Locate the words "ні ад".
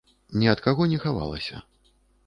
0.43-0.63